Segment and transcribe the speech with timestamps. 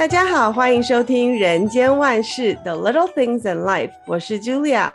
[0.00, 4.90] 大家好，欢迎收听《人间万事 The Little Things in Life》，我是 Julia。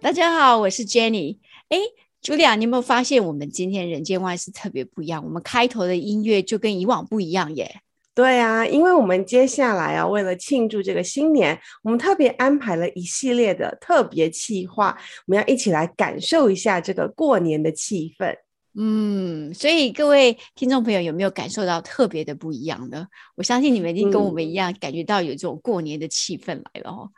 [0.00, 1.38] 大家好，我是 Jenny。
[1.68, 1.78] 哎
[2.20, 5.22] ，Julia，你有没有发现我们今天《人间万事》特别不一样？
[5.24, 7.76] 我们开头的音乐就跟以往不一样耶。
[8.12, 18.34] 对啊，因为我们接下来啊，为了庆祝这个新年，我们特别安排了一系列的特别企划，我们要一起来感受一下这个过年的气氛。
[18.76, 23.06] 嗯，所以各位听众朋友有没有感受到特别的不一样呢？
[23.36, 27.08] 我相信你们已经跟我们一样，感觉到有这种过年的气氛来了哦。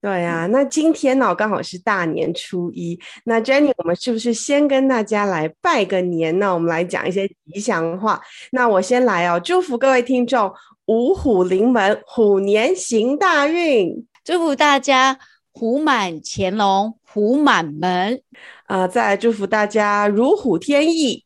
[0.00, 2.98] 对啊，那今天呢，刚好是大年初一。
[3.24, 6.52] 那 Jenny，我们是不是先跟大家来拜个年呢？
[6.52, 8.20] 我们来讲一些吉祥话。
[8.50, 10.52] 那我先来哦，祝福各位听众
[10.86, 14.04] 五虎临门，虎年行大运。
[14.24, 15.16] 祝福大家
[15.52, 18.20] 虎满乾隆，虎满门。
[18.66, 21.24] 呃，再来祝福大家如虎添翼。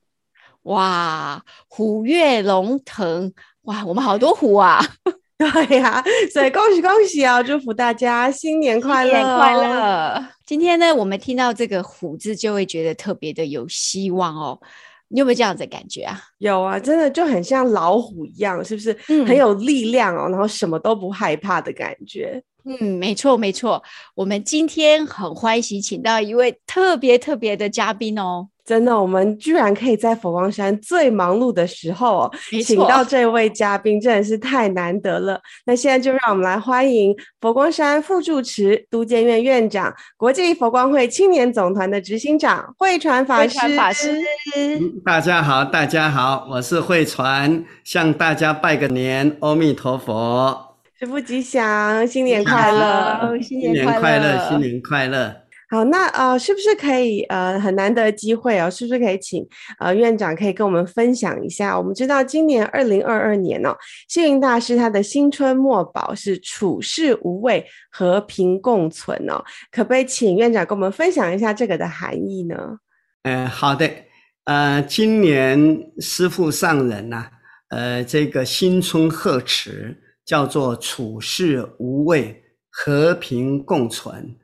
[0.63, 3.33] 哇，虎跃龙腾。
[3.63, 4.81] 哇，我们好多虎啊！
[5.39, 7.43] 对呀、啊，所以恭喜恭喜啊！
[7.43, 10.29] 祝福大家新年快乐，新年快乐！
[10.47, 14.59] 今天呢，我们听到这个“虎”字，就会觉得特别的有希望哦。
[15.09, 16.21] 你有没有这样子的感觉啊？
[16.39, 18.93] 有啊，真的就很像老虎一样，是不是？
[19.25, 22.43] 很有力量哦，然后什么都不害怕的感觉。
[22.65, 23.83] 嗯，没错没错。
[24.15, 28.49] 我们今天很欢喜，请到一位特别特别的嘉宾哦。
[28.67, 32.33] 真的，我们居然可以在佛光山最忙碌的时候哦，
[32.65, 35.41] 请到这位嘉宾，真的是太难得了。
[35.67, 43.49] 那现在就让我们来欢迎佛光山副住持、都监院院长、国际佛光会青年总团的执行长慧传法师。
[43.49, 44.19] 慧传法师，
[45.05, 55.46] 大家好，大家好，我是慧传，向大家拜个年，阿弥陀佛，师父吉祥，新年快乐，新年快乐，新年快乐。
[55.69, 59.45] 好，那呃，是不是可以呃，很难得机会哦，是不是可以请
[59.81, 61.77] 呃院长可以跟我们分享一下？
[61.77, 63.77] 我们知道今年二零二二年哦，
[64.09, 72.79] 星云大师他的新春墨宝是处世无畏，和平共存哦，可不可以请院长跟我们分享一下这个的含义呢？
[73.25, 73.91] 呃，好的，
[74.45, 77.27] 呃，今年师父上人呐、
[77.71, 84.37] 呃，这个新春贺词叫做处世无畏，和平共存。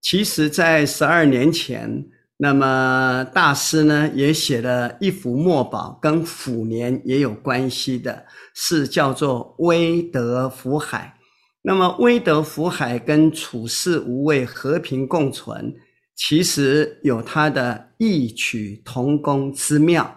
[0.00, 11.14] 其实，在十二年前，那么大师呢也写了一幅墨宝，跟虎年也有关系的，是叫做“威德福海”。
[11.62, 15.74] 那么“威德福海”跟“处世无畏，和平共存”，
[16.14, 20.16] 其实有它的异曲同工之妙。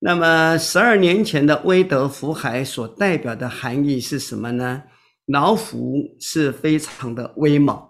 [0.00, 4.82] 那么十二年前的“威德福海”所代表的含义是什么呢？
[5.26, 7.80] 老虎是非常的威猛。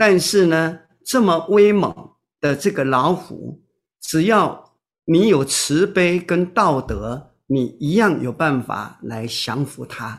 [0.00, 1.94] 但是呢，这么威猛
[2.40, 3.60] 的这个老虎，
[4.00, 4.72] 只要
[5.04, 10.18] 你有慈悲跟道德，你一样有办法来降服它。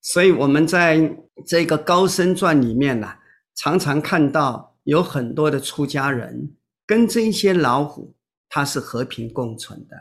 [0.00, 1.14] 所以我们在
[1.46, 3.18] 这个高僧传里面呢、啊，
[3.54, 6.54] 常常看到有很多的出家人
[6.86, 8.14] 跟这些老虎，
[8.48, 9.94] 它是和平共存的。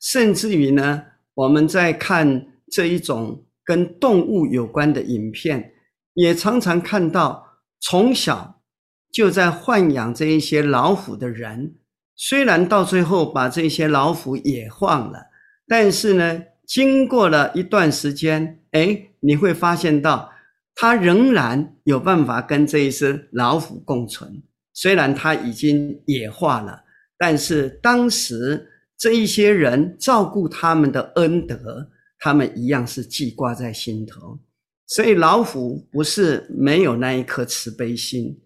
[0.00, 1.02] 甚至于呢，
[1.34, 5.72] 我们在看这一种跟动物有关的影片，
[6.14, 7.44] 也常常看到
[7.80, 8.54] 从小。
[9.10, 11.74] 就在豢养这一些老虎的人，
[12.14, 15.26] 虽然到最后把这些老虎也放了，
[15.66, 20.30] 但是呢，经过了一段时间，诶，你会发现到，
[20.74, 24.42] 他仍然有办法跟这一只老虎共存。
[24.74, 26.84] 虽然他已经野化了，
[27.16, 31.88] 但是当时这一些人照顾他们的恩德，
[32.20, 34.38] 他们一样是记挂在心头。
[34.86, 38.38] 所以老虎不是没有那一颗慈悲心。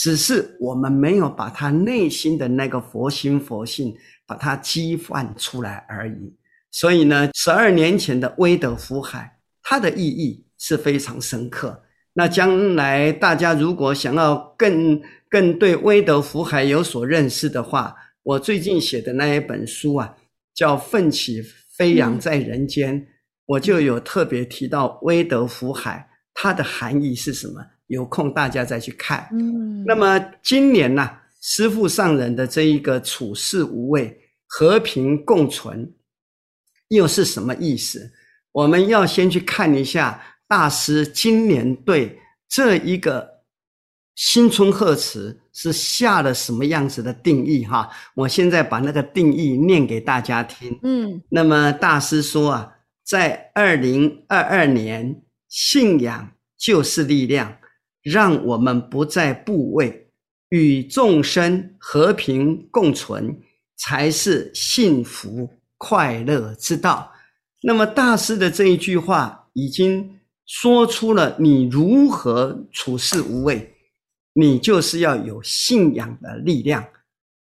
[0.00, 3.94] 只是我们没有把他内心的那个佛心佛性
[4.26, 6.34] 把它激发出来而已。
[6.70, 11.82] 所以呢，十二年前的威德福海，它的意义是非常深刻。
[12.14, 14.98] 那将来大家如果想要更
[15.28, 20.16] 更对威德福海有所认识的话，我最近写的那一本书啊，
[20.54, 21.42] 叫《奋起
[21.76, 22.98] 飞扬在人间》，
[23.44, 27.60] 我就有特别提到威德福海，它的含义是什么？
[27.90, 29.28] 有空大家再去看。
[29.32, 34.16] 嗯，那么今年呢、啊，师父上人的这一个处世无畏、
[34.46, 35.92] 和平共存，
[36.88, 38.12] 又是什么意思？
[38.52, 42.16] 我们要先去看一下大师今年对
[42.48, 43.28] 这一个
[44.14, 47.90] 新春贺词是下了什么样子的定义哈。
[48.14, 50.78] 我现在把那个定义念给大家听。
[50.84, 52.72] 嗯，那么大师说啊，
[53.02, 57.56] 在二零二二年，信仰就是力量。
[58.02, 60.08] 让我们不再怖畏，
[60.48, 63.40] 与众生和平共存，
[63.76, 67.12] 才是幸福快乐之道。
[67.62, 73.74] 那么大师的这一句话，已经说出了你如何处事无畏，
[74.32, 76.84] 你就是要有信仰的力量。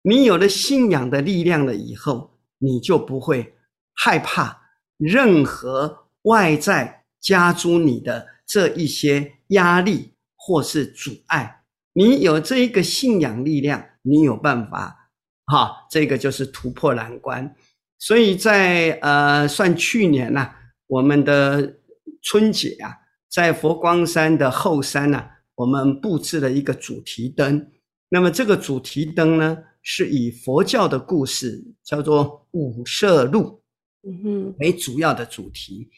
[0.01, 3.53] 你有了信仰的力量了以后，你就不会
[3.94, 4.61] 害怕
[4.97, 10.13] 任何外在加诸你的这一些压力
[10.47, 11.63] 或是阻碍。
[11.91, 15.11] 你有这一个信仰力量，你有办法，
[15.47, 17.53] 哈，这个就是突破难关。
[17.99, 20.55] 所以在呃，算去年呐、啊，
[20.88, 21.79] 我们的
[22.21, 22.95] 春节啊，
[23.29, 27.69] 在佛光山的后山呐、啊，我们布置了一个主题灯。
[28.07, 33.61] 那么这个主题灯呢，是以佛教的故事叫做五色录，
[34.07, 35.89] 嗯哼，为主要的主题。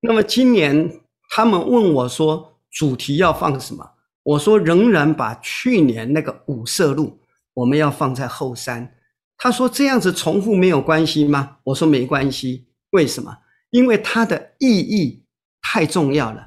[0.00, 0.90] 那么今年
[1.28, 3.97] 他们问我说，主题要放什么？
[4.28, 7.18] 我说仍然把去年那个五摄录，
[7.54, 8.94] 我们要放在后山。
[9.38, 12.68] 他说：“这样子重复没有关系吗？”我说：“没关系。
[12.90, 13.38] 为什么？
[13.70, 15.24] 因为它的意义
[15.62, 16.46] 太重要了。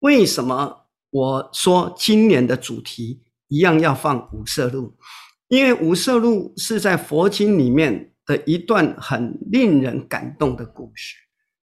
[0.00, 4.96] 为什么我说今年的主题一样要放五摄录？
[5.46, 11.14] 因为五摄录是在佛经里面的一段很令人感动的故事，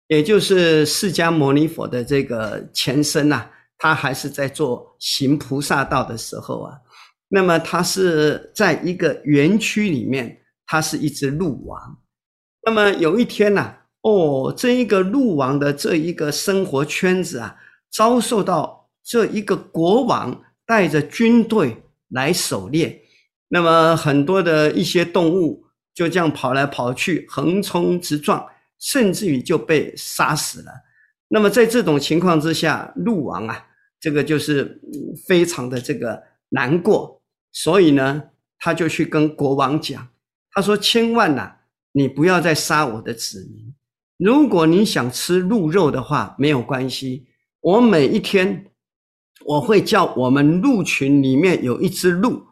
[0.07, 3.51] 也就是释迦牟尼佛的这个前身呐、啊，
[3.83, 6.79] 他还是在做行菩萨道的时候啊，
[7.27, 11.99] 那么他是在一个园区里面。”他是一只鹿王，
[12.65, 17.55] 那么有一天呢、哦，这一个鹿王的这一个生活圈子啊，
[17.91, 21.77] 遭受到这一个国王带着军队
[22.09, 23.03] 来狩猎，
[23.49, 25.63] 那么很多的一些动物
[25.93, 28.43] 就这样跑来跑去，横冲直撞，
[28.79, 30.73] 甚至于就被杀死了。
[31.29, 33.63] 那么在这种情况之下，鹿王啊，
[34.03, 34.81] 这个就是
[35.29, 37.23] 非常的这个难过，
[37.53, 38.25] 所以呢，
[38.59, 40.09] 他就去跟国王讲。
[40.51, 41.57] 他说：“千万呐、啊，
[41.93, 43.73] 你不要再杀我的子民。
[44.19, 47.29] 如果你想吃鹿肉的话，没有关系。
[47.61, 48.67] 我每一天
[49.45, 52.43] 我会叫我们鹿群里面有一只鹿，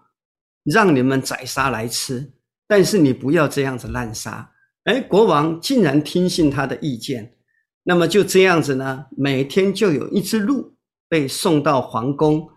[0.63, 2.33] 让你们宰杀来吃。
[2.69, 4.53] 但是你不要这样子滥杀。”
[4.85, 7.35] 哎，国王竟然听信他的意见，
[7.83, 10.77] 那么就这样子呢，每天就有一只鹿
[11.11, 12.49] 被送到皇宫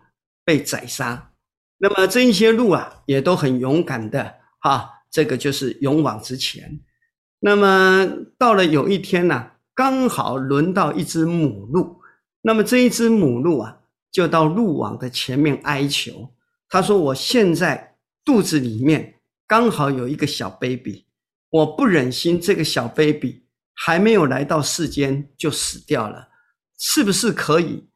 [0.44, 1.32] 被宰杀。
[1.76, 4.92] 那么这一些鹿啊，也都很勇敢的哈。
[5.10, 6.80] 这个就是勇往直前。
[7.40, 8.08] 那么
[8.38, 12.00] 到了有一天呢、刚好轮到一只母鹿。
[12.42, 13.78] 那么这一只母鹿啊，
[14.10, 16.32] 就到鹿王的前面哀求。
[16.68, 21.06] 他说：“我现在肚子里面刚好有一个小 baby，
[21.50, 26.28] 我不忍心这个小 baby 还没有来到世间就死掉了，
[26.78, 27.88] 是不是可以？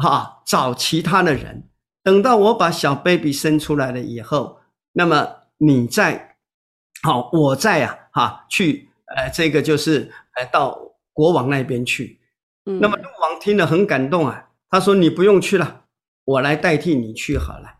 [0.00, 1.68] 哈，找其他的人，
[2.02, 4.60] 等到我把小 baby 生出来了以后，
[4.92, 6.28] 那么你再。”
[7.02, 10.78] 好，我再、啊，哈，去，呃，这个就是，呃，到
[11.14, 12.20] 国王那边去。
[12.66, 15.84] 嗯，那么鹿王听了很感动啊，他说：“你不用去了，
[16.24, 17.76] 我来代替你去好了。”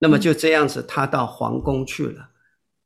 [0.00, 2.30] 那么就这样子，他到皇宫去了。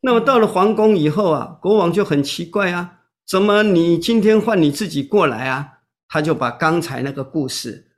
[0.03, 5.79] 那么到了皇宫以后啊，国王就很奇怪啊，怎么你今天换你自己过来啊？
[6.07, 7.92] 他就把刚才那个故事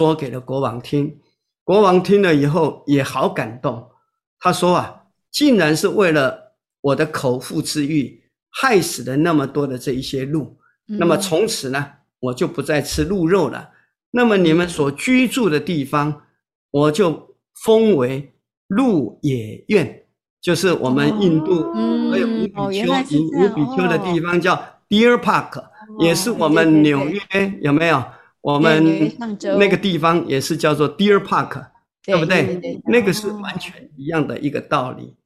[0.00, 1.20] 说给了国王听。
[1.62, 3.90] 国王听了以后也好感动，
[4.38, 6.48] 他说啊，竟然是为了。
[6.82, 10.56] 我的口腹之欲，害死了那么多的这一些鹿，
[10.88, 11.86] 嗯、那么从此呢，
[12.18, 13.68] 我就不再吃鹿肉了。
[14.12, 16.22] 那么你们所居住的地方，
[16.70, 18.32] 我就封为
[18.66, 20.06] 鹿野苑，
[20.40, 21.70] 就是我们印度
[22.10, 24.56] 还有五比丘、五比丘的地方叫
[24.88, 27.20] Deer Park，、哦、也是我们纽约
[27.60, 28.02] 有没有？
[28.40, 29.12] 我们
[29.58, 31.70] 那个地方也是叫做 Deer Park，
[32.02, 32.46] 对不对？
[32.46, 35.16] 对对对那个是完全一样的一个道理。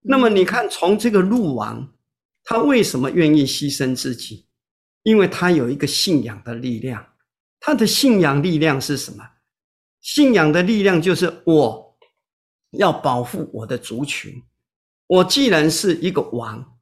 [0.00, 1.92] 那么你看，从这个鹿王，
[2.44, 4.46] 他为什么愿意牺牲自己？
[5.02, 7.06] 因为他有一个信仰的力量。
[7.60, 9.24] 他的信仰力量是什么？
[10.00, 11.96] 信仰的力量就是我
[12.72, 14.42] 要保护我的族群。
[15.06, 16.78] 我既然是一个王，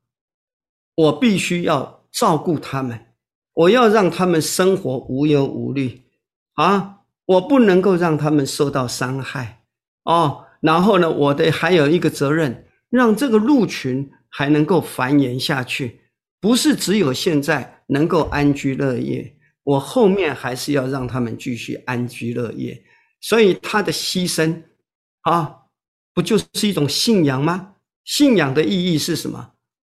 [0.94, 3.09] 我必须要照顾他们，
[3.60, 6.02] 我要让他们生活无忧无虑
[6.54, 7.00] 啊！
[7.26, 9.64] 我不能够让他们受到伤害
[10.04, 10.46] 哦。
[10.60, 12.66] 然后呢，我的还有一个责任。
[12.88, 16.00] 让这个鹿群还能够繁衍下去，
[16.40, 22.82] 不是只有现在能够安居乐业，我后面还是要让他们继续安居乐业。
[23.20, 24.60] 所以他的牺牲，
[25.20, 25.54] 啊，
[26.12, 27.74] 不就是一种信仰吗？
[28.04, 29.52] 信仰的意义是什么？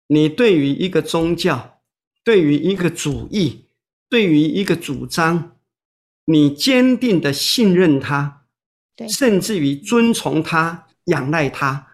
[0.08, 1.75] 你对于一个宗教，
[2.26, 3.68] 对于一个主义，
[4.10, 5.52] 对于一个主张，
[6.26, 8.42] 你坚定的信任他，
[8.96, 11.88] 对，甚至于遵从他、仰赖他。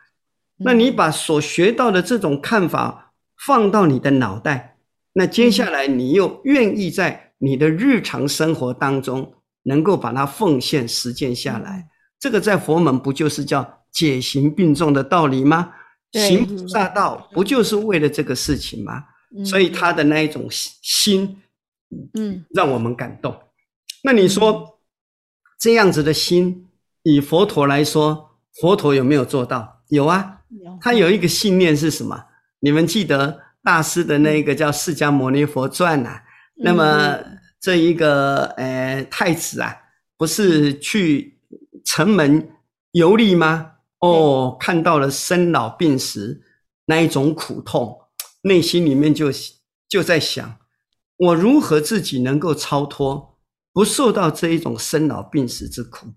[0.60, 4.78] 那你把所学到的这种看法放到你的脑袋，
[5.14, 9.34] 那接下来你又愿意在你的日常生活当中
[9.64, 11.90] 能够把它奉献实践下来。
[12.18, 15.74] 这个在佛门不就是叫解行并重的道理吗？
[16.14, 19.04] 行菩萨道不就是为了这个事情吗？
[19.46, 21.42] 所以他的那一种心，
[22.14, 23.38] 嗯，让我们感动。
[24.04, 24.80] 那你说
[25.60, 26.68] 这样子的心，
[27.04, 29.82] 以佛陀来说，佛陀有没有做到？
[29.90, 30.42] 有啊，
[30.82, 32.26] 他有一个信念是什么？
[32.60, 36.22] 你们记得大师的那个叫《释迦牟尼佛传》呐？
[36.64, 37.18] 那么
[37.60, 39.76] 这一个呃太子啊，
[40.18, 41.40] 不是去
[41.86, 42.50] 城门
[42.92, 43.74] 游历吗？
[44.00, 46.42] 哦，看到了生老病死
[46.86, 48.01] 那一种苦痛，
[48.42, 49.30] 内心里面就
[49.88, 50.58] 就在想，
[51.18, 53.40] 我如何自己能够超脱？
[53.74, 56.08] 不受到这一种生老病死之苦，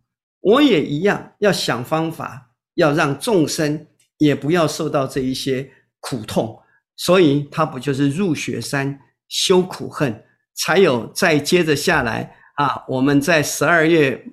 [0.40, 3.86] 我也一样要想方法，要让众生
[4.18, 6.60] 也不要受到这一些苦痛。
[6.96, 12.84] 所以他不就是入雪山修苦恨，才有再接着下来啊？
[12.88, 14.24] 我们在十二月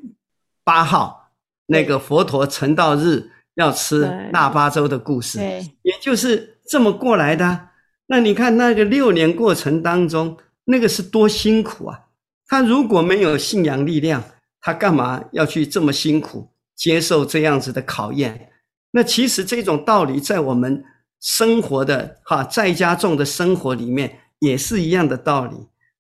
[0.64, 1.32] 八号
[1.68, 4.02] 那个佛陀成道日要吃
[4.34, 5.40] 腊八粥的故事，
[5.84, 7.70] 也就是这么过来的。
[8.12, 11.98] 那你看那个六年过程当中，那个是多辛苦啊！
[12.46, 14.22] 他如果没有信仰力量，
[14.60, 18.50] 他干嘛要去这么辛苦接受这样子的考验？
[18.92, 20.84] 那其实这种道理在我们
[21.22, 25.56] 生活的哈在家中的生活里面也是一样的道理。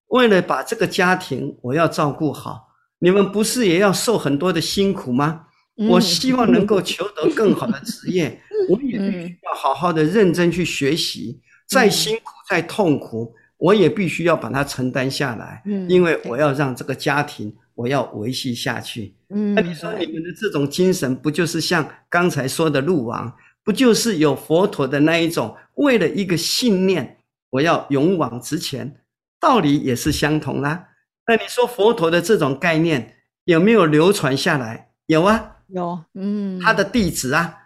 [0.07, 2.67] 为了把这个家庭我要照顾好，
[2.99, 5.45] 你们不是也要受很多的辛苦吗？
[5.87, 11.39] 我希望能够求得更好的职业， 我也必须要好好的认真去学习，
[11.71, 13.33] 再辛苦再痛苦。
[13.57, 23.31] 我也必须要把它承担下来，嗯，因为我要让这个家庭我要维系下去，嗯，那你说你们的这种精神，不就是像刚才说的鹿王，
[23.63, 27.19] 不就是有佛陀的那一种，为了一个信念，
[27.51, 28.99] 我要勇往直前，
[29.39, 30.87] 道理也是相同啦。
[31.27, 34.89] 那你说佛陀的这种概念有没有流传下来？
[35.05, 37.59] 有啊，有，嗯，他的弟子啊，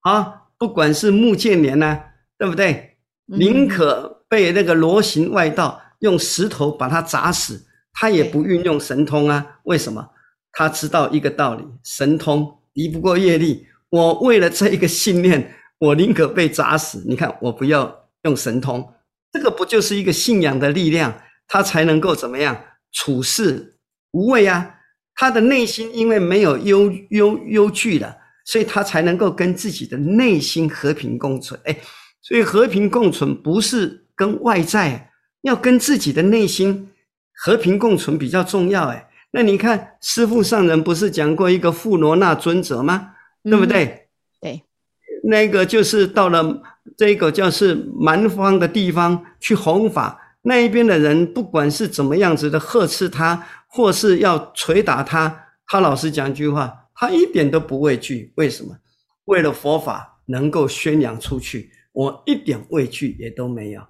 [0.00, 2.00] 啊，不管是目犍连呐，
[2.38, 2.91] 对不对？
[3.26, 4.18] 宁可。
[4.32, 7.62] 被那个罗行外道用石头把他砸死，
[7.92, 9.46] 他也不运用神通啊？
[9.64, 10.08] 为什么？
[10.52, 13.66] 他知道一个道理：神通敌不过业力。
[13.90, 17.04] 我为了这一个信念，我宁可被砸死。
[17.06, 18.90] 你看，我不要用神通，
[19.30, 21.14] 这个不就是一个信仰的力量？
[21.46, 22.58] 他才能够怎么样
[22.90, 23.76] 处事
[24.12, 24.76] 无畏啊？
[25.14, 31.60] 他的内心因为没有忧忧忧惧了，所以他才能够跟自己的内心和平共存。
[31.64, 31.76] 哎，
[32.22, 33.98] 所以和平共存不是。
[34.14, 35.10] 跟外在
[35.40, 36.90] 要跟自己的内心
[37.34, 43.14] 和平共存比较重要哎，那你看师父上人不是讲过一个富罗那尊者吗？
[43.42, 43.84] 对不对？
[43.84, 43.98] 嗯、
[44.42, 44.62] 对，
[45.24, 46.62] 那个就是到了
[46.96, 58.30] 这个叫是蛮荒的地方去弘法，那一边的人不管是怎么样子的呵斥他，或是要捶打他，他老实讲一句话，他一点都不畏惧。
[58.36, 58.76] 为什么？
[59.24, 63.86] 为了佛法能够宣扬出去，我一点畏惧也都没有。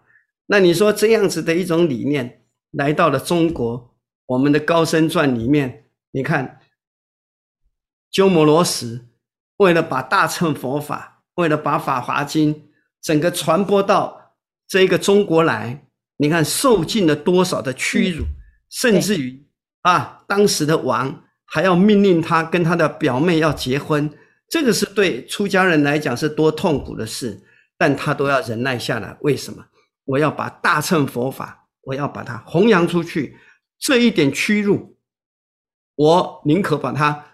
[0.47, 2.43] 那你说这样子的一种理念
[2.73, 3.95] 来到了中国，
[4.27, 6.61] 我们的高僧传里面，你看，
[8.11, 9.09] 鸠摩罗什
[9.57, 12.69] 为了把大乘佛法，为了把法华经
[13.01, 14.35] 整个传播到
[14.67, 18.25] 这个中国来，你看受尽了多少的屈辱，
[18.69, 19.47] 甚至于
[19.83, 24.11] 啊，当时的王还要命令他跟他的表妹要结婚，
[24.49, 27.43] 这个是对出家人来讲是多痛苦的事，
[27.83, 29.67] 但他都要忍耐下来，为什么？
[30.05, 33.37] 我要把大乘佛法，我要把它弘扬出去，
[33.77, 34.97] 这一点屈辱，
[35.97, 37.25] 我宁可把它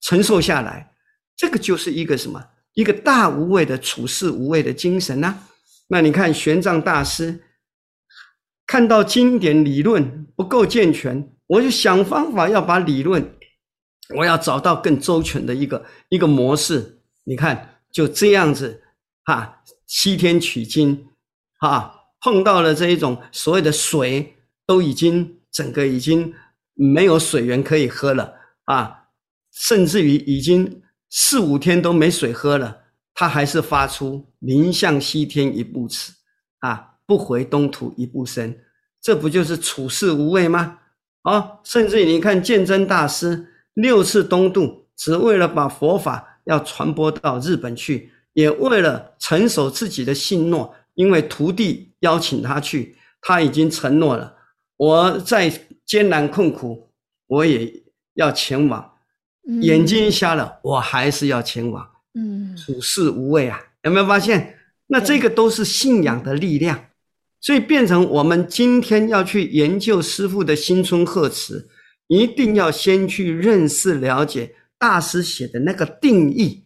[0.00, 0.94] 承受下来。
[1.34, 2.50] 这个就是一个什么？
[2.74, 5.48] 一个大无畏的处世无畏的精神呐、啊。
[5.88, 7.42] 那你看玄奘大师，
[8.64, 13.36] 看到经典理论不够健全，我就想方法要把理论，
[14.14, 17.02] 我要找到更周全的一个一个模式。
[17.24, 18.84] 你看就这样子，
[19.24, 19.55] 哈，
[19.86, 21.06] 西天取经，
[21.58, 21.94] 哈。
[22.18, 24.34] 碰到了这一种所谓的水，
[24.66, 26.34] 都已经整个已经
[26.74, 29.04] 没有水源可以喝了啊，
[29.52, 32.78] 甚至于已经四五天都没水喝了，
[33.14, 36.14] 他还是发出宁向西天一步驰
[36.60, 38.58] 啊，不回东土一步深，
[39.00, 40.78] 这不就是处世无畏吗？
[41.22, 50.74] 啊，甚至于你看鉴真大师六次东渡，只为了把佛法要传播到日本去，也为了承守自己的信诺。
[50.94, 54.34] 因为徒弟邀请他去，他已经承诺了，
[54.78, 55.52] 我再
[55.84, 56.90] 艰难困苦，
[57.26, 57.70] 我也
[58.14, 58.92] 要前往。
[59.60, 61.86] 眼睛瞎了，我还是要前往。
[62.14, 64.58] 嗯，处事无畏啊，有没有发现？
[64.86, 66.86] 那这个都是信仰的力量，
[67.42, 71.68] 所以变成我们今天要去研究师傅的新春贺词，
[72.06, 76.65] 一定要先去认识了解大师写的那个定义。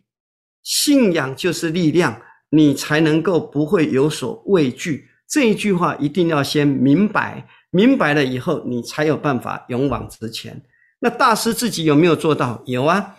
[0.63, 5.09] 信仰就是力量，你才能够不会有所畏惧。
[5.29, 10.63] 这一句话一定要先明白，明白了以后，你才有办法勇往直前。
[10.99, 12.63] 那大师自己有没有做到？
[12.67, 13.17] 有啊，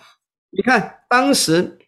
[0.52, 1.80] 你看当时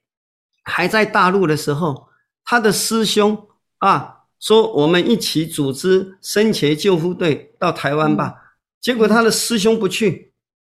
[0.63, 2.07] 还在大陆的时候，
[2.45, 3.47] 他的师兄
[3.79, 8.33] 啊说：“我们一起组织生前救护队到台湾吧。”
[8.81, 10.33] 结果他的师兄不去，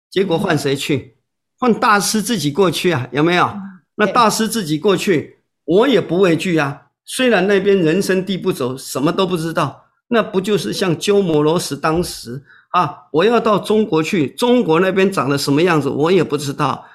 [0.09, 1.17] 结果换谁去？
[1.57, 3.09] 换大师自己过去啊？
[3.11, 3.51] 有没有？
[3.99, 6.87] 那大师自己过去，我也不畏惧啊。
[7.03, 13.07] 虽然那边人生地不熟，什么都不知道，那不就是像鸠摩罗什当时啊？
[13.11, 16.85] 我要到中国去，中国那边长得什么样子，我也不知道。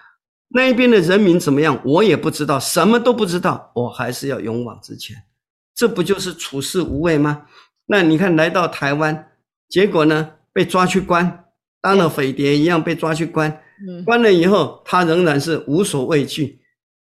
[0.49, 5.14] 那边的人民怎么样，我也不知道，什么都不知道，我还是要勇往直前。
[5.75, 7.42] 这不就是处事无畏吗？
[7.87, 9.32] 那你看来到台湾，
[9.68, 11.44] 结果呢，被抓去关，
[11.82, 13.61] 当了匪谍一样被抓去关。
[14.06, 16.61] 关了以后，他仍然是无所畏惧。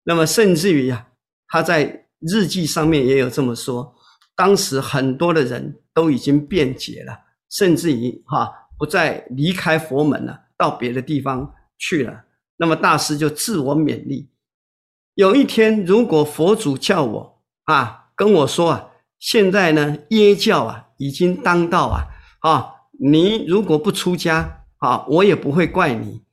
[0.07, 1.05] 那么甚至于呀，
[1.49, 3.93] 他在日记上面也有这么说，
[4.37, 7.13] 当时很多的人都已经辩解了，
[7.51, 8.49] 甚至于哈
[8.79, 12.23] 不再离开佛门了，到别的地方去了。
[12.55, 14.29] 那么大师就自我勉励，
[15.15, 22.07] 有一天如果佛祖叫我啊，跟我说啊，现在呢耶教啊已经当道啊，
[22.49, 26.23] 啊你如果不出家啊，我也不会怪你。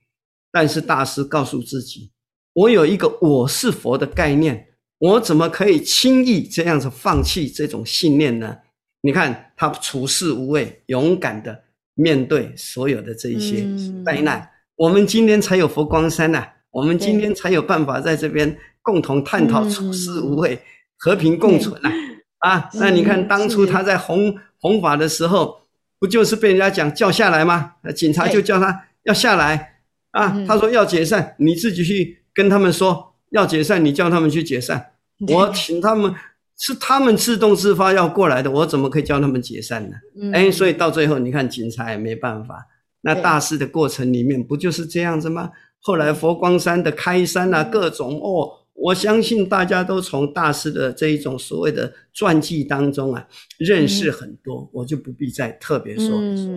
[0.53, 2.14] 但是大师告诉自己。
[2.55, 4.69] 我有一个我是佛的概念，
[4.99, 8.57] 我怎么可以轻易这样子放弃这种信念呢？
[9.03, 13.67] 你看他处事无畏，勇敢的面对所有的这一些
[14.05, 20.61] 灾难，嗯、我们今天才有佛光山呐、啊，我们今天才有办法在这边共同探讨处事无畏、嗯、
[20.97, 21.91] 和平共存呐、
[22.39, 22.51] 啊。
[22.51, 25.61] 啊，那你看当初他在弘弘法的时候，
[25.99, 27.73] 不就是被人家讲叫下来吗？
[27.97, 29.81] 警察就叫他要下来
[30.13, 32.21] 啊，他说要解散，你自己去。
[32.35, 34.91] 跟他们说要解散，你叫他们去解散。
[35.29, 36.13] 我请他们，
[36.59, 39.97] 是他们自动自发要过来的，我怎么可以叫他们解散呢？
[40.33, 42.67] 哎，所以到最后，你看警察也没办法。
[43.03, 45.51] 那大师的过程里面不就是这样子吗？
[45.81, 53.27] 后来佛光山的开山啊，各种哦，我相信大家都从大师的这一种所谓的传记当中啊，
[53.59, 56.09] 认识很多，我就不必再特别说。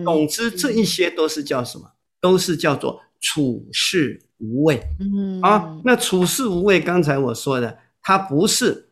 [0.02, 1.84] 总之，这一些都是叫什么？
[2.20, 4.20] 都是叫做处事。
[4.38, 8.88] 无畏，嗯啊，那处事无畏，刚才我说的，它不是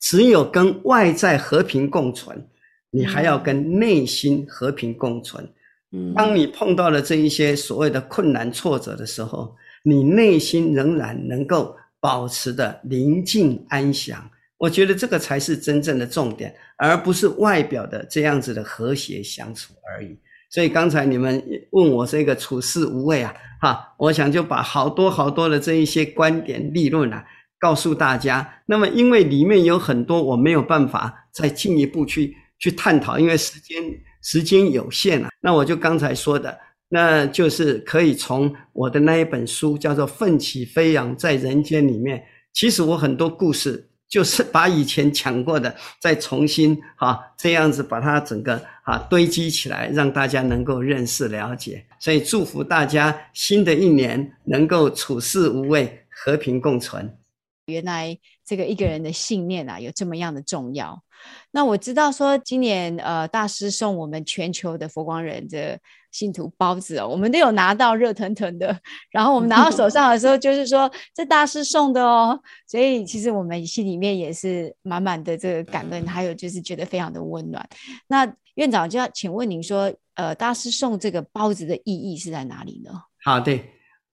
[0.00, 2.46] 只有跟外在和平共存，
[2.90, 5.48] 你还要跟内心和平共存。
[5.92, 14.30] 嗯，当你碰到了这一些所谓的困难挫折的时候，你内心仍然能够保持的宁静安详。
[14.56, 20.18] 我觉得这个才是真正的重点，而不是外表的这样子的和谐相处而已。
[20.54, 27.24] 所以刚才你们问我这个处事无畏啊，哈，我想就把好多好多的这一些观点理论啊，
[27.58, 28.48] 告诉大家。
[28.64, 33.82] 那么因为里面有很多我没有办法再进一步去去探讨，因为时间
[34.22, 35.30] 时间有限啊。
[35.40, 36.56] 那我就刚才说的，
[36.88, 43.90] 那就是可以从我的那一本书叫做《奋起飞扬在人间》里面，其实我很多故事。
[44.14, 51.84] 就是把以前抢过的再重新哈这样子把它整个啊堆积起来，让大家能够认识了解。
[51.98, 57.18] 所以祝福大家新的一年能够处事无畏，和平共存。
[57.66, 61.02] 原来这个一个人的信念啊有这么样的重要。
[61.50, 65.78] 那我知道说今年呃大师送我们全球的佛光人的。
[66.14, 68.78] 信徒包子哦，我们都有拿到热腾腾的，
[69.10, 77.68] 然后我们拿到手上的时候，就是说这大师送的哦，所以其实我们心里面也是满满的这个感恩，还有就是觉得非常的温暖。
[78.06, 82.92] 那院长就要请问您说，呃，大师送这个包子的意义是在哪里呢？
[83.24, 83.58] 好的，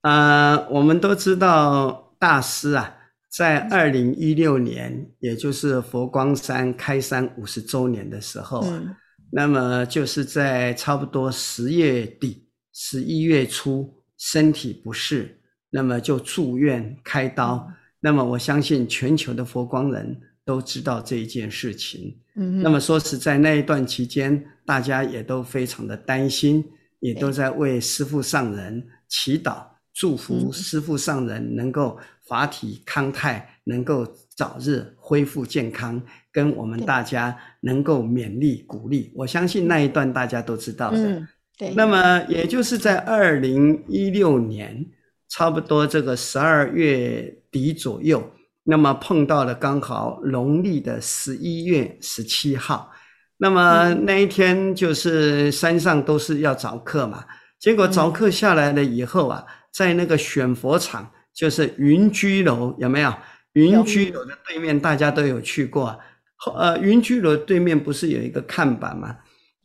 [0.01, 2.97] 呃，我们都知道大师啊，
[3.31, 8.61] 在二零一六年，也就是佛光山开山五十周年的时候。
[8.65, 8.95] 嗯
[9.33, 15.39] 那么就是在差不多十月底、十一月初，身体不适，
[15.69, 17.65] 那么就住院开刀。
[18.01, 22.13] 那么我相信全球的佛光人都知道这一件事情。
[22.35, 26.61] 嗯，那么说实在，那一段期间，大家也都非常的担心，
[26.99, 29.63] 也都在为师父上人祈祷，
[29.93, 36.01] 祝福师父上人能够法体康泰，能够早日恢复健康。
[36.33, 40.97] 跟我们大家能够勉励鼓励，我相信那一段大家都知道的。
[40.97, 41.27] 嗯，
[41.57, 41.73] 对。
[41.75, 44.85] 那么也就是在二零一六年，
[45.27, 48.31] 差不多这个十二月底左右，
[48.63, 52.89] 那么碰到了刚好农历的十一月十七号，
[53.35, 57.25] 那么那一天就是山上都是要早课嘛，
[57.61, 63.13] 结果早课下来了以后啊，在那个选佛场，就是云居楼，有没有？
[63.53, 65.97] 云居楼的对面，大家都有去过啊。
[66.55, 69.15] 呃，云居楼对面不是有一个看板吗？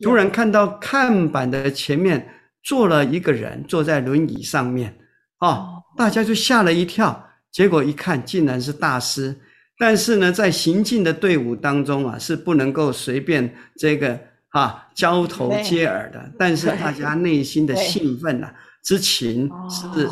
[0.02, 2.28] 突然看到看板的前面
[2.62, 4.98] 坐了一个人，坐在轮椅上面，
[5.40, 7.30] 哦，大家就吓了一跳。
[7.50, 9.34] 结果一看，竟然是大师。
[9.78, 16.30] 但是呢，在行进的队伍当中啊，是不能够随便这个啊交头接耳的。
[16.38, 20.08] 但是大家内心的兴奋啊之情是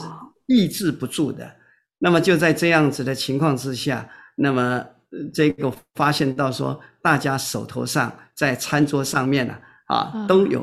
[0.46, 1.50] 抑制不住的。
[1.98, 4.84] 那么就在这样子的情况之下，那么
[5.32, 9.54] 这个发现到说，大家手头上在餐桌上面呢
[9.86, 10.60] 啊都有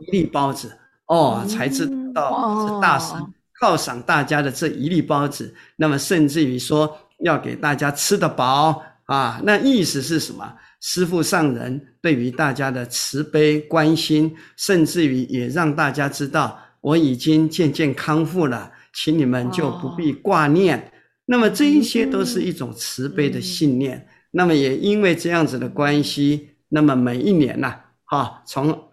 [0.00, 3.14] 一粒包子哦，才知道是大师
[3.60, 5.54] 犒赏大家的这一粒包子。
[5.76, 6.98] 那么甚至于说。
[7.20, 10.54] 要给大家吃得饱啊，那意思是什么？
[10.80, 20.78] 师父上人对于大家的慈悲关心，甚至于也让大家知道我已经渐渐康复了，请你们就不必挂念。
[20.78, 20.82] 哦、
[21.24, 23.96] 那么这一些都是一种慈悲的信念。
[23.96, 28.90] 嗯、那么也因为这样子的关系，那么每一年呐、啊，哈，从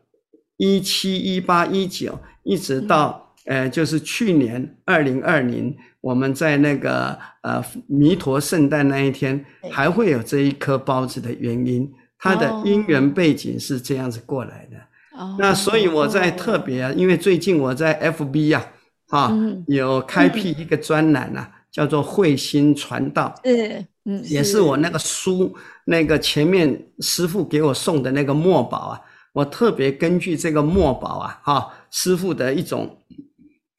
[0.57, 5.75] 一七、一八、一九，一直到、嗯、呃，就是去年二零二零。
[6.03, 11.89] 我们在那个呃弥陀圣诞那一天，还会有这一颗包子的原因，
[12.19, 14.75] 它的因缘背景是这样子过来的。
[15.17, 18.65] 哦、那所以我在特别啊，因为最近我在 FB 呀、
[19.11, 23.33] 啊，啊、嗯、有开辟一个专栏呐、啊，嗯、叫做慧心传道。
[23.45, 32.97] 嗯嗯，也是我那个书那个前面师傅给我送的那个墨宝啊，我特别根据这个墨宝啊，哈，师傅的一种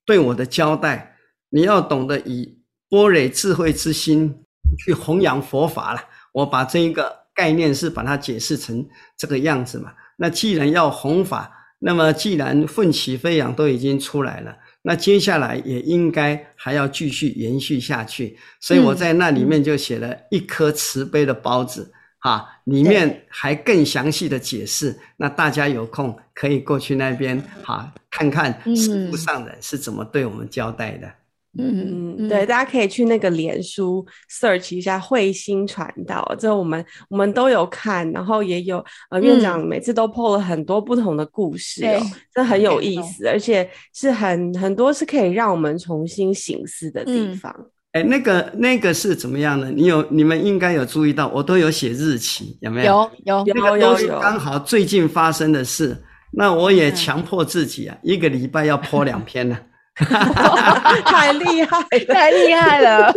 [0.06, 1.10] 对我的交代。
[1.54, 4.42] 你要懂得以般若智慧之心
[4.76, 6.02] 去弘扬佛法了。
[6.32, 8.84] 我把这一个概念是把它解释成
[9.16, 9.92] 这个样子嘛。
[10.16, 18.36] 那既然要弘法，那么既然奋起飞扬都已经出来了，那接下来也应该还要继续延续下去。
[18.58, 24.98] 所以我在那里面就写了一颗慈悲的包子，哈，里面还更详细的解释。
[25.16, 31.06] 那大家有空可以过去那边，哈，看看师父上人是怎么对我们交代的。
[31.06, 31.14] 嗯
[31.58, 42.02] 嗯，嗯对，大家可以去那个脸书 search 一下慧心传道，这我们我们都有看，然后也有呃院长每次都 po 了很多不同的故事哦，
[42.34, 47.54] 这、嗯、很有意思，而且是很很多是可以让我们重新醒思的地方。
[47.92, 49.70] 哎、嗯，那个那个是怎么样呢？
[49.70, 53.08] 你有你们应该有注意到，我都有写日期，有没有？
[53.24, 55.96] 有有有有有，刚好最近发生的事，
[56.32, 59.56] 那我也强迫自己啊，嗯、一个礼拜要 po 两篇呢。
[61.04, 63.14] 太厉害，太厉害了！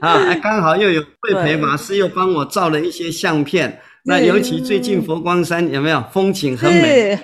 [0.00, 3.80] 啊，刚好又有慧培法师又帮我照了一些相片。
[4.06, 7.18] 那尤其最近佛光山有没有风景很美？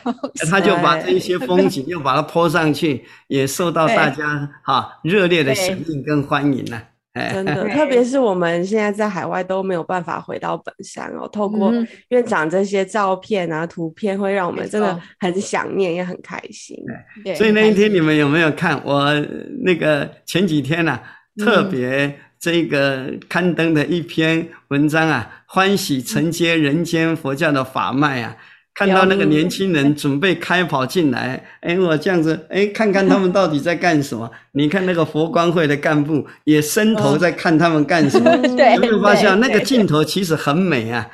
[0.50, 6.82] 他就把这一些风景又把它 po 上去，也受到大家哈热烈的响应跟欢迎了。
[7.12, 11.28] 真的，特别是我们现在在海外都没有办法回到本山哦。
[11.28, 11.72] 透过
[12.08, 16.76] 院长这些照片啊、图片，会让我们真的很想念，也很开心。
[17.24, 19.12] 对，所以那一天你们有没有看我
[19.64, 21.00] 那个前几天呢？
[21.38, 28.36] 特别这个刊登的一篇文章啊，欢喜承接人间佛教的法脉啊。
[28.80, 34.30] 看到那个年轻人 准备开跑进来，哎，我这样子，哎，看看他们到底在干什么？
[34.52, 38.30] 你看那个佛光会的干部也伸头在看他们干什么？
[38.74, 41.06] 有没有发现那个镜头其实很美啊？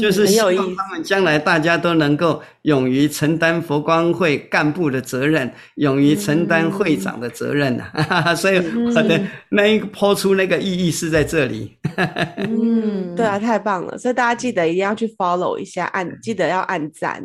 [0.00, 8.34] 就是希望他们将来大家都能够勇于承担佛光会干部的责任，勇于承担会长的责任 呐。
[8.34, 11.76] 所以我的那一个抛出那个意义是在这里。
[12.36, 13.96] 嗯，对啊，太棒了！
[13.96, 17.22] 所以大家记得一定要去 follow 一下，按记得要按赞。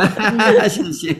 [0.66, 1.12] 谢谢。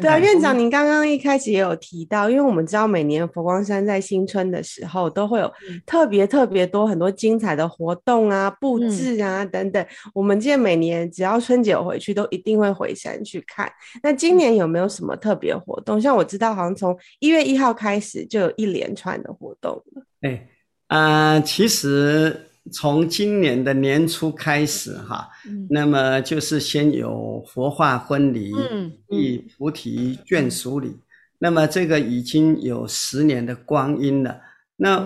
[0.00, 5.52] 对啊，院长，您刚刚一开始也有提到，因为我们知道每年佛光山在新春的时候都会有
[5.84, 9.44] 特别特别多很多精彩的活动啊、布置啊。
[9.44, 13.72] 等等，我们记得每年只要春节回去，都一定会回山去看。
[14.02, 16.00] 那今年有没有什么特别活动？
[16.00, 20.02] 像我知道，好像从一月一号开始就有一连串的活动了。
[20.20, 20.46] 哎，
[20.88, 22.38] 啊、呃，其实
[22.70, 30.88] 从今年的年初开始哈，嗯、那么就是先有佛化婚礼，嗯，一菩提眷属礼。
[30.88, 31.00] 嗯、
[31.38, 34.38] 那么这个已经有十年的光阴了。
[34.76, 35.04] 那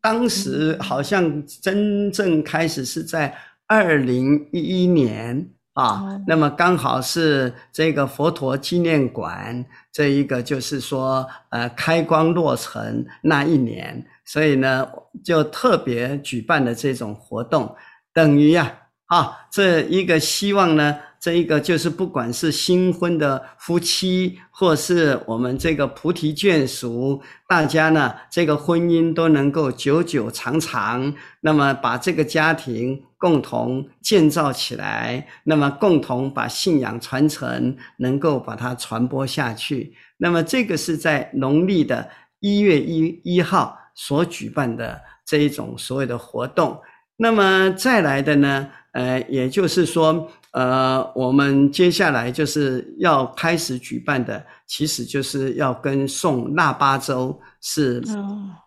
[0.00, 3.36] 当时好像真正开始是在。
[3.68, 5.44] 二零一一年
[5.76, 9.62] 啊，那么刚好是这个佛陀纪念馆
[9.92, 14.88] 这一个就是说呃开光落成那一年，所以呢
[15.22, 17.76] 就特别举办了这种活动，
[18.14, 18.72] 等于呀
[19.04, 31.12] 啊，啊这一个希望呢这一个就是不管是新婚的夫妻，或是我们这个菩提眷属，大家呢这个婚姻都能够久久长长，
[31.42, 39.92] 那么把这个家庭共同建造起来，那么共同把信仰传承，能够把它传播下去。
[40.16, 42.08] 那么这个是在农历的
[42.38, 46.80] 一月一一号所举办的这一种所谓的活动。
[47.16, 58.00] 那么再来的呢，呃，也就是说，呃，我们接下来就是要开始举办的，其实就是要跟送腊八粥是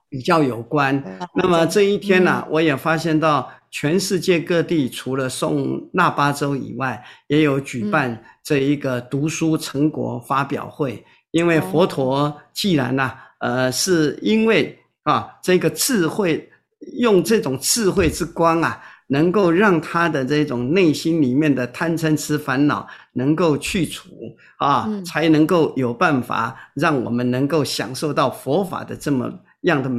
[0.10, 0.98] 比较有关。
[0.98, 10.93] 哦、那么这一天呢、我也发现到全世界各地除了送腊八粥以外，也有举办这一个读书成果发表会。
[10.93, 16.50] 嗯、因为佛陀既然呢、啊，呃，是因为啊，这个智慧。
[16.98, 24.10] 用这种智慧之光啊，能够让他的这种内心里面的贪嗔痴烦恼能够去除
[24.58, 29.30] 啊，嗯、才能够有办法让我们能够享受到佛法的这么
[29.62, 29.89] 样的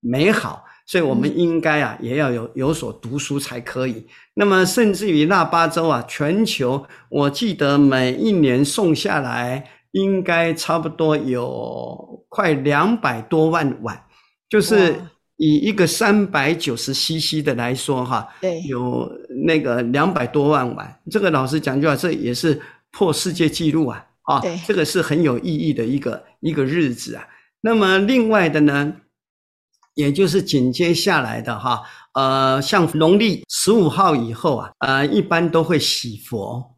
[0.00, 0.64] 美好。
[0.86, 4.06] 所以，我们应该啊，也要有有所读书才可以。
[4.34, 14.04] 那么，甚至于腊八粥啊，全球我记得每一年送下来，应该差不多有快两百多万碗，
[14.48, 14.94] 就是。
[15.42, 19.10] 以一个三百九十 CC 的来说，哈，对，有
[19.46, 27.26] 那个两百多万碗，这个老实讲句话，这也是破世界纪录啊，啊，对，这个是很有意义的一个一个日子啊。
[27.62, 28.92] 那么另外的呢，
[29.94, 31.82] 也就是紧接下来的哈，
[32.14, 36.76] 呃，像农历十五号以后啊，呃，一般都会洗佛，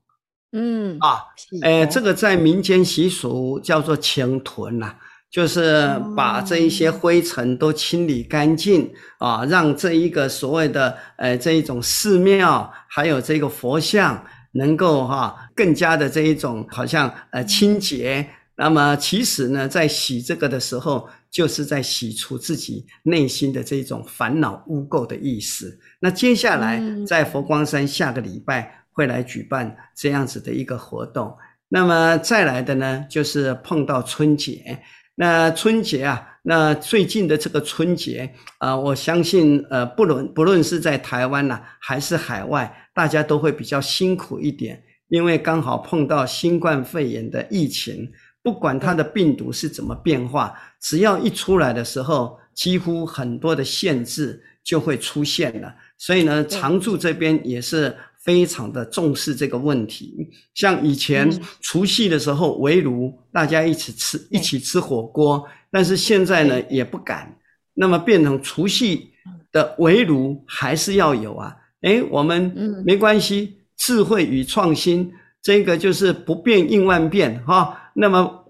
[0.53, 1.22] 嗯啊，
[1.62, 4.94] 呃，这个在民间习俗叫做清囤呐。
[5.31, 14.22] 就是把这一些灰尘都清理干净啊，让这一个所谓的呃这一种寺庙还有这个佛像
[14.53, 18.29] 能够哈更加的这一种好像呃清洁。
[18.57, 25.77] 那么其实呢，在洗这个的时候，就是在洗除自己内心的这种烦恼污垢的意思。
[25.99, 31.35] 那接下来在佛光山下个礼拜会来举办这样子的一个活动。
[31.68, 34.79] 那么再来的呢，就是碰到春节。
[35.14, 48.11] 那春节啊，那最近的这个春节啊，呃，我相信呃，不论不论是在台湾呐，还是海外，大家都会比较辛苦一点，因为刚好碰到新冠肺炎的疫情，
[48.42, 55.74] 不管它的病毒是怎么变化，只要一出来的时候，几乎很多的限制就会出现了。
[55.98, 57.94] 所以呢，常住这边也是。
[58.24, 61.28] 非常的重视这个问题，像以前
[61.61, 67.37] 除夕的时候围炉，大家一起吃一起吃火锅，但是现在呢也不敢，
[67.74, 69.11] 那么变成除夕
[69.50, 71.52] 的围炉还是要有啊。
[71.81, 77.76] 诶，我们没关系，智慧与创新，这个就是不变应万变哈。
[77.94, 78.44] 那么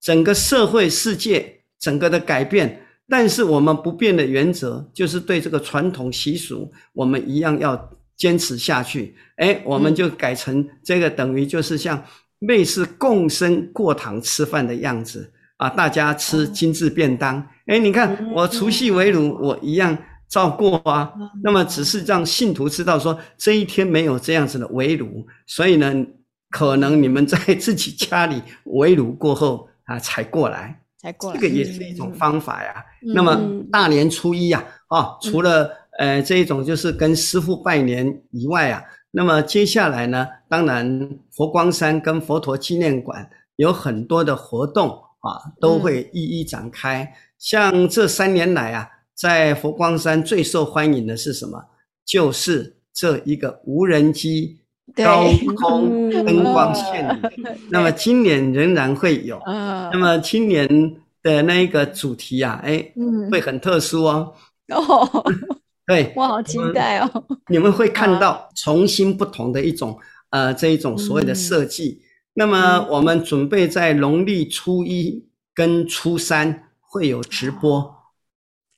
[0.00, 7.90] 整个社会世界整个的改变，但是我们不变的原则就是对这个传统习俗，我们一样要。
[8.20, 12.04] 坚持下去，哎，我们就改成这个，等于就是像
[12.40, 17.42] 类似共生过堂吃饭的样子啊，大家吃精致便当。
[17.64, 19.96] 哎，你看我除夕围炉，我一样
[20.28, 21.10] 照过啊。
[21.42, 26.04] 那么只是让信徒知道说，这一天没有这样子的围炉，所以呢，
[26.50, 32.84] 可能你们在自己家里围炉过后啊，才过来，才过来，这个也是一种方法呀。
[33.14, 33.40] 那么
[33.72, 47.04] 大年初一呀，啊，除了呃，这一种就是跟师傅拜年以外啊，那么接下来呢，当然佛光山跟佛陀纪念馆有很多的活动啊，都会一一展开。
[47.04, 51.62] 嗯、像这三年来啊，在佛光山最受欢迎的是什么？
[52.04, 54.59] 就是这一个无人机
[54.94, 57.44] 高空灯光献礼。
[57.70, 59.40] 那么今年仍然会有。
[59.46, 59.88] 嗯。
[59.92, 60.66] 那么今年
[61.22, 62.84] 的那一个主题啊，哎，
[63.30, 64.32] 会很特殊哦。
[64.74, 65.24] 哦。
[65.86, 67.24] 对， 我好期待哦！
[67.48, 69.98] 你们会看到重新不同的一种，
[70.30, 72.00] 呃，这一种所谓的设计。
[72.00, 77.94] 嗯、那么我们准备在农历初一跟初三会有直播，哦、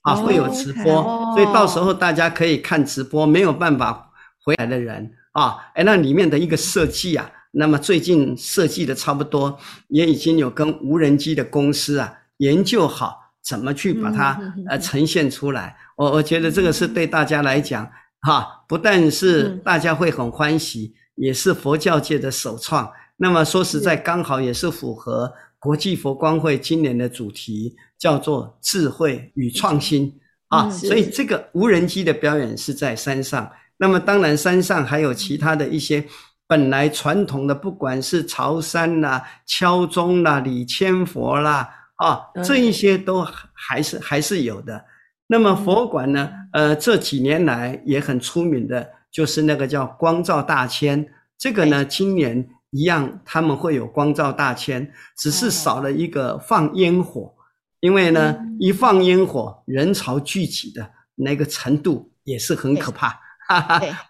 [0.04, 3.26] 啊，会有直播，哦、所以到时候大家可以看直播。
[3.26, 4.10] 没有办法
[4.42, 13.20] 回来的人啊，哎，那里面的一个设计啊，那么最近设计的差不多，也已经有跟无人机的公司啊研究好。
[13.44, 15.76] 怎么去把它呃呈现出来？
[15.96, 17.84] 我我觉得这个是对大家来讲，
[18.20, 22.88] 哈，不但是大家会很欢喜，也是佛教界的首创。
[23.16, 30.70] 那么说实在，刚好也是符合国际佛光会今年的主题，叫做智慧与创新啊。
[30.70, 33.50] 所以这个无人机的表演是在山上。
[33.82, 36.04] 那么当然，山上还有其他的一些
[36.46, 44.84] 本来传统的，不管是朝山啦、敲钟啦、礼千佛啦，啊，这一些都还是还是有的。
[45.26, 51.04] 那么佛馆呢，呃，这几年来也很出名的，就是那个叫光照大千。
[51.36, 57.34] 这个呢，今年一样，他们会有光照大千，只是少了一个放烟火，
[57.80, 63.18] 因为呢，一放烟火，人潮聚集的那个程度也是很可怕。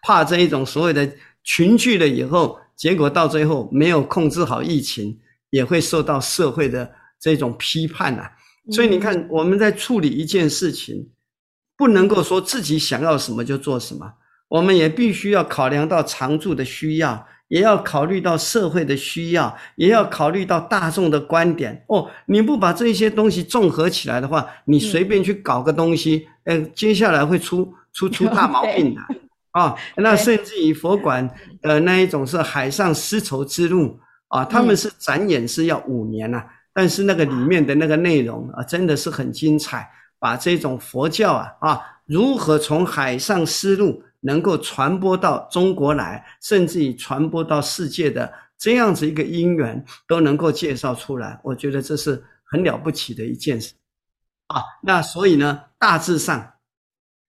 [0.02, 1.10] 怕这一种所谓的
[1.44, 5.18] 群聚了以后，结果到最后没有控制好疫情，
[5.50, 8.30] 也会受到社会的这种批判啊。
[8.70, 11.10] 所以你看，我们在处理一件事情，
[11.76, 14.12] 不能够说自己想要什么就做什么，
[14.48, 21.84] 我们也必须要考量到常住的需要，也要考虑到社会的需要，也要考虑到大众的观点。
[21.88, 29.00] 哦，你不把这些东西综合起来的话，你随便去搞个东西，呃，接下来会出出出大毛病的。
[29.00, 29.08] 啊、
[29.52, 31.28] 哦，那甚至于佛馆，
[31.60, 39.86] 呃，那一种是海上丝绸之路啊，他们是展演是要五年呐、啊，但是那个里面的那个内容啊，真的是很精彩，
[40.18, 53.74] 把这种佛教啊啊，如何从海上丝路能够传播到中国来，甚至于传播到世界的这样子一个因缘，都能够介绍出来，我觉得这是很了不起的一件事
[54.46, 54.62] 啊。
[54.82, 56.54] 那所以呢，大致上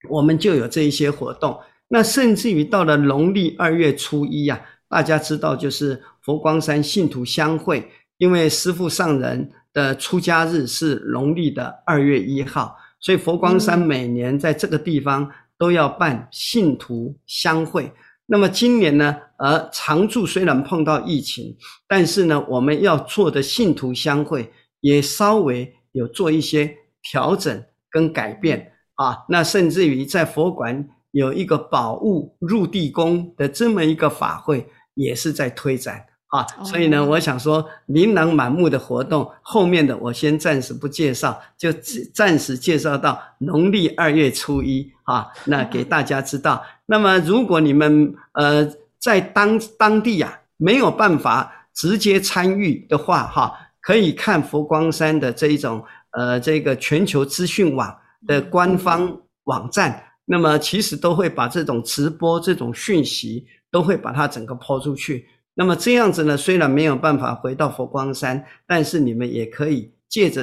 [0.08, 1.60] 我们就有这一些活动。
[1.88, 17.92] 那甚至于到了农历二月初一呀、啊，大家知道就是佛光山信徒相会，因为师父上人的出家日是农历的二月一号，所以佛光山每年在这个地方都要办信徒相会。
[18.26, 21.54] 那么今年呢，而，常住虽然碰到疫情，
[21.86, 29.18] 但是呢，我们要做的信徒相会也稍微有做一些调整跟改变啊。
[29.28, 30.88] 那甚至于在佛馆。
[31.14, 41.72] 有一个宝物入地宫的这么一个法会，也是在推展啊，所以呢，我想说琳琅满目的活动，后面的我先暂时不介绍，就
[42.12, 46.60] 暂时介绍到农历二月初一啊，那给大家知道。
[46.86, 57.96] 那么，如果你们呃在当当地呀、啊、没有办法直接参与的话，哈，可以看佛光山的这一种呃这个全球资讯网
[58.26, 60.02] 的官方网站。
[60.26, 65.26] 那么其实都会把这种直播这种讯息都会把它整个抛出去。
[65.54, 70.42] 那么这样子呢，虽然没有办法回到佛光山，但是你们也可以借着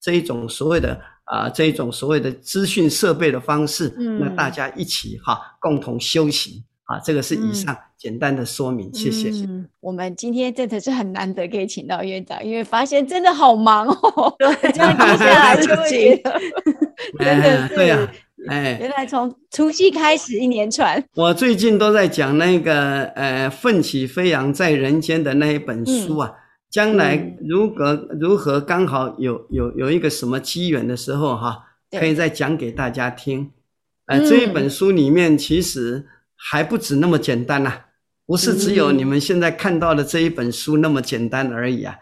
[0.00, 9.30] 这一种所谓的啊、呃、这一种所谓的资讯设备的方式，嗯，那大家一起哈共同修行啊，这个是以上简单的说明，嗯、谢谢。
[9.30, 16.22] 嗯，我们今天真的是很难得可以请到院长，因为发现真的好忙哦， 对，这样接下来就会
[17.18, 17.74] 真的是。
[17.74, 18.12] 对呀。
[18.48, 21.02] 哎，原来从除夕开始一连串。
[21.14, 26.28] 我最近都在讲那个呃，奋起飞扬在人间的那一本书啊。
[26.28, 26.34] 嗯、
[26.68, 33.52] 将来如果如何刚好有有有一个什么机缘的时候哈、啊，可以再讲给大家听。
[34.06, 37.86] 呃，这一本书里面其实还不止那么简单呐、啊，
[38.26, 41.94] 不是只有你们现在看到的这一本书那么简单而已啊。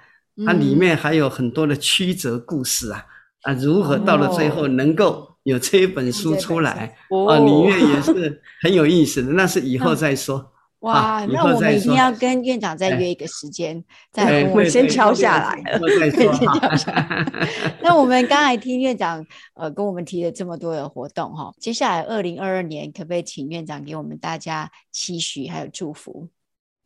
[0.46, 3.04] 它里面还有很多的曲折故事啊
[3.42, 5.29] 啊，如何到了最后能够。
[5.50, 9.32] 有这一本书出来哦，里面也是很有意思的。
[9.32, 10.52] 那是以后再说。
[10.80, 16.10] 哇，那我们一定要跟院长再约一个时间，再我们先敲下来了。
[16.10, 17.26] 先敲下来。
[17.84, 26.28] 那我们刚才听院长呃跟我们提了这么多的活动哈，接下来二零二二年可不可以请院长给我们大家期许还有祝福？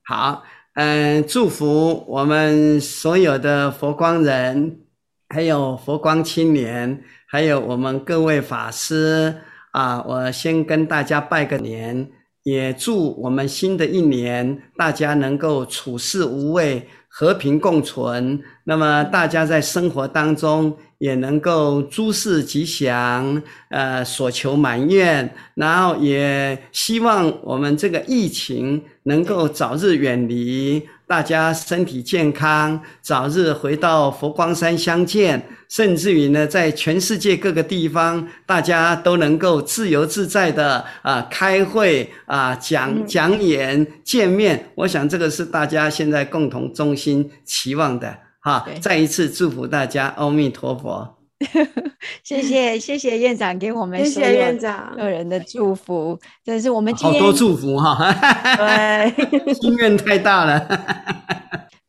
[0.03, 0.43] 好，
[0.75, 4.81] 嗯，祝福我们所有的佛光人，
[5.29, 7.01] 还有佛光青年。
[7.35, 9.35] 还有我们各位法师
[9.73, 12.09] 啊，我先跟大家拜个年，
[12.45, 18.41] 也祝我们新的一年大家能够处事无畏，和平共存。
[18.63, 25.29] 那么大家在生活当中也能够诸事吉祥，呃，所求满愿。
[25.57, 30.89] 然后也希望我们这个疫情能够早日远离。
[31.07, 35.47] 大家身体健康，早日回到佛光山相见。
[35.69, 44.71] 甚至于呢，在全世界各个地方，大家都能够自由自在的啊、呃、开会啊、呃、讲讲演见面。
[44.77, 48.65] 我想这个是大家现在共同衷心期望的哈。
[48.81, 51.24] 再一次祝福大家，阿弥陀佛。
[52.23, 58.13] 谢谢谢谢院长给我们谢谢院长个人的祝福，真是我们今天好多祝福哈，
[58.57, 60.67] 对，心愿太大了。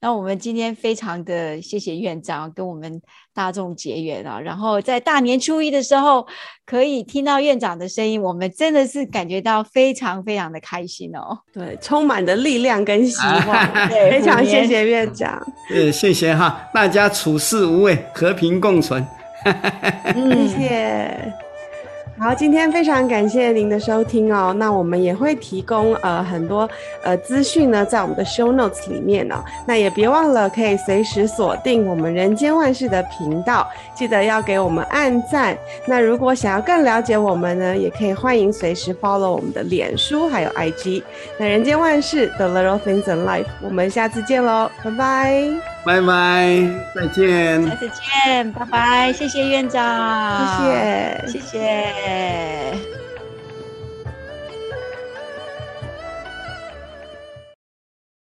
[0.01, 3.01] 那我们今天非常的谢谢院长跟我们
[3.33, 6.27] 大众结缘啊，然后在大年初一的时候
[6.63, 11.35] 可以听到院长的声音，我们真的是感觉到非常非常的开心哦。
[11.51, 15.43] 对，充满的力量跟希望，对，非常谢谢院长。
[15.67, 19.03] 对，谢谢哈，大家处事无畏，和平共存。
[20.13, 21.33] 谢谢。
[22.17, 24.55] 好，今天非常感谢您的收听哦。
[24.57, 26.67] 那我们也会提供呃很多
[27.03, 29.43] 呃资讯呢，在我们的 show notes 里面哦。
[29.67, 35.57] 那也别忘了可以随时锁定我们人间万事的频道，记得要给我们按赞。
[35.85, 41.03] 那如果想要更了解我们呢，也可以欢迎随时 follow 我们的脸书还有 IG。
[41.37, 45.43] 那人间万事 The Little Things in Life，我们下次见喽，拜拜，
[45.85, 53.04] 拜拜，再见，下次见，拜拜，谢谢院长，谢谢，谢谢。